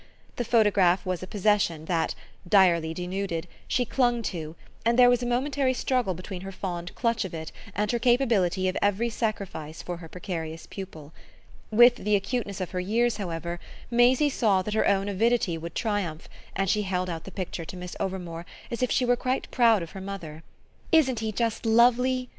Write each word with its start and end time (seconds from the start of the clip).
The 0.37 0.43
photograph 0.43 1.05
was 1.05 1.21
a 1.21 1.27
possession 1.27 1.85
that, 1.85 2.15
direly 2.49 2.91
denuded, 2.91 3.47
she 3.67 3.85
clung 3.85 4.23
to, 4.33 4.55
and 4.83 4.97
there 4.97 5.11
was 5.11 5.21
a 5.21 5.27
momentary 5.27 5.75
struggle 5.75 6.15
between 6.15 6.41
her 6.41 6.51
fond 6.51 6.95
clutch 6.95 7.23
of 7.23 7.35
it 7.35 7.51
and 7.75 7.91
her 7.91 7.99
capability 7.99 8.67
of 8.67 8.75
every 8.81 9.11
sacrifice 9.11 9.83
for 9.83 9.97
her 9.97 10.09
precarious 10.09 10.65
pupil. 10.65 11.13
With 11.69 11.97
the 11.97 12.15
acuteness 12.15 12.59
of 12.59 12.71
her 12.71 12.79
years, 12.79 13.17
however, 13.17 13.59
Maisie 13.91 14.31
saw 14.31 14.63
that 14.63 14.73
her 14.73 14.87
own 14.87 15.07
avidity 15.07 15.55
would 15.55 15.75
triumph, 15.75 16.27
and 16.55 16.67
she 16.67 16.81
held 16.81 17.07
out 17.07 17.25
the 17.25 17.29
picture 17.29 17.65
to 17.65 17.77
Miss 17.77 17.95
Overmore 17.99 18.45
as 18.71 18.81
if 18.81 18.89
she 18.89 19.05
were 19.05 19.15
quite 19.15 19.51
proud 19.51 19.83
of 19.83 19.91
her 19.91 20.01
mother. 20.01 20.41
"Isn't 20.91 21.19
he 21.19 21.31
just 21.31 21.63
lovely?" 21.63 22.27